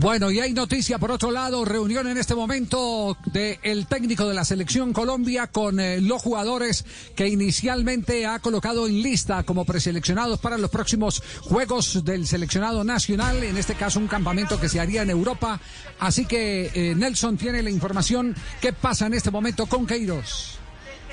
[0.00, 4.44] Bueno, y hay noticia por otro lado, reunión en este momento del técnico de la
[4.44, 10.58] selección Colombia con eh, los jugadores que inicialmente ha colocado en lista como preseleccionados para
[10.58, 15.10] los próximos Juegos del Seleccionado Nacional, en este caso un campamento que se haría en
[15.10, 15.60] Europa.
[16.00, 18.34] Así que eh, Nelson tiene la información.
[18.60, 20.63] ¿Qué pasa en este momento con Queiroz?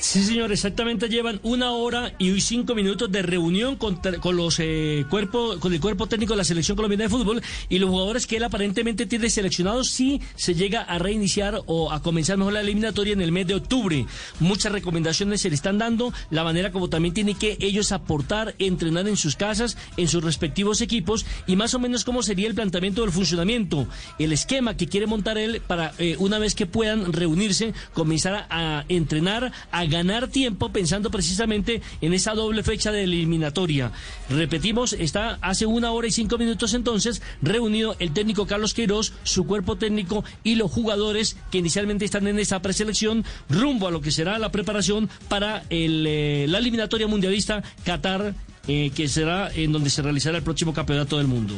[0.00, 5.04] Sí, señor, exactamente llevan una hora y cinco minutos de reunión con, con los eh,
[5.10, 8.36] cuerpo, con el cuerpo técnico de la selección colombiana de fútbol y los jugadores que
[8.36, 13.12] él aparentemente tiene seleccionados si se llega a reiniciar o a comenzar mejor la eliminatoria
[13.12, 14.06] en el mes de octubre.
[14.38, 19.08] Muchas recomendaciones se le están dando, la manera como también tiene que ellos aportar, entrenar
[19.08, 23.02] en sus casas, en sus respectivos equipos y más o menos cómo sería el planteamiento
[23.02, 23.88] del funcionamiento,
[24.20, 28.78] el esquema que quiere montar él para eh, una vez que puedan reunirse, comenzar a,
[28.78, 33.92] a entrenar, a ganar tiempo pensando precisamente en esa doble fecha de eliminatoria.
[34.28, 39.46] Repetimos, está hace una hora y cinco minutos entonces reunido el técnico Carlos Queiroz, su
[39.46, 44.10] cuerpo técnico y los jugadores que inicialmente están en esa preselección rumbo a lo que
[44.10, 48.34] será la preparación para eh, la eliminatoria mundialista Qatar,
[48.66, 51.54] eh, que será en donde se realizará el próximo campeonato del mundo.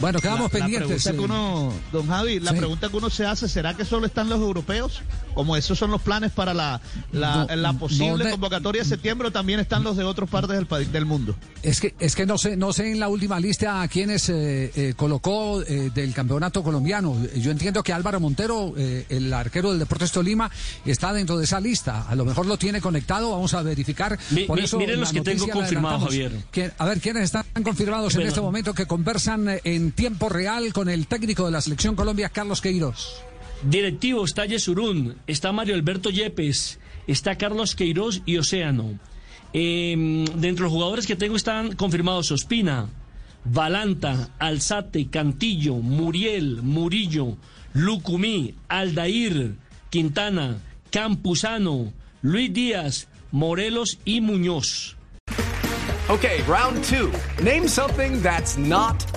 [0.00, 1.04] Bueno, quedamos la, pendientes.
[1.04, 2.56] La pregunta que uno, don Javi, la Sí.
[2.58, 5.02] pregunta que uno se hace, ¿será que solo están los europeos?
[5.34, 6.80] Como esos son los planes para la,
[7.12, 10.56] la, No, la posible no convocatoria de septiembre, o también están los de otras partes
[10.56, 11.36] del, país- del mundo.
[11.62, 14.72] Es que, es que no sé, no sé en la última lista a quienes eh,
[14.74, 17.16] eh, colocó eh, del campeonato colombiano.
[17.36, 20.50] Yo entiendo que Álvaro Montero, eh, el arquero del Deportes Tolima,
[20.84, 22.06] está dentro de esa lista.
[22.08, 24.18] A lo mejor lo tiene conectado, vamos a verificar.
[24.30, 26.04] Mi- Por mi- eso miren los que tengo confirmados.
[26.04, 26.32] Javier.
[26.50, 29.60] Que- a ver, ¿quiénes están confirmados en este momento que conversan eh,
[29.90, 33.22] en tiempo real con el técnico de la selección Colombia, Carlos Queiroz?
[33.64, 36.78] Directivo está Yesurún, está Mario Alberto Yepes,
[37.08, 39.00] está Carlos Queiroz y Océano.
[39.52, 39.96] Eh,
[40.36, 42.88] dentro de los jugadores que tengo están confirmados Ospina,
[43.44, 47.36] Valanta, Alzate, Cantillo, Muriel, Murillo,
[47.72, 49.56] Lucumí, Aldair,
[49.90, 50.58] Quintana,
[50.92, 54.96] Campuzano, Luis Díaz, Morelos y Muñoz.
[56.08, 57.12] Okay, round two.
[57.40, 59.09] Name something that's not